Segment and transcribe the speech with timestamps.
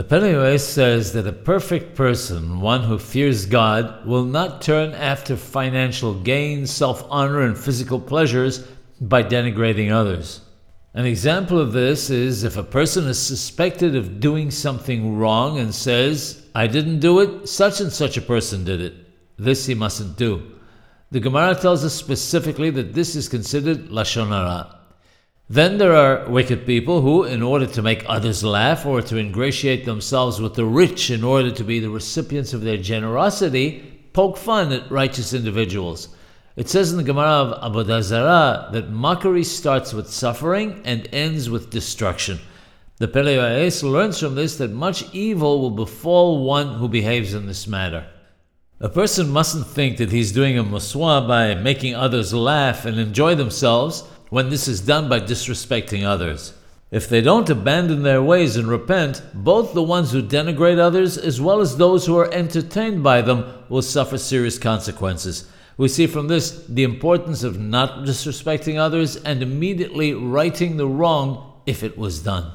[0.00, 5.36] The Pele says that a perfect person, one who fears God, will not turn after
[5.36, 8.66] financial gain, self honor, and physical pleasures
[8.98, 10.40] by denigrating others.
[10.94, 15.74] An example of this is if a person is suspected of doing something wrong and
[15.74, 18.94] says, I didn't do it, such and such a person did it.
[19.36, 20.50] This he mustn't do.
[21.10, 24.79] The Gemara tells us specifically that this is considered Lashon Hara.
[25.52, 29.84] Then there are wicked people who, in order to make others laugh or to ingratiate
[29.84, 34.70] themselves with the rich in order to be the recipients of their generosity, poke fun
[34.70, 36.14] at righteous individuals.
[36.54, 41.50] It says in the Gemara of Avodah Zarah that mockery starts with suffering and ends
[41.50, 42.38] with destruction.
[42.98, 47.66] The Pele learns from this that much evil will befall one who behaves in this
[47.66, 48.06] manner.
[48.78, 53.34] A person mustn't think that he's doing a mitzvah by making others laugh and enjoy
[53.34, 56.54] themselves when this is done by disrespecting others.
[56.90, 61.40] If they don't abandon their ways and repent, both the ones who denigrate others as
[61.40, 65.48] well as those who are entertained by them will suffer serious consequences.
[65.76, 71.60] We see from this the importance of not disrespecting others and immediately righting the wrong
[71.64, 72.50] if it was done.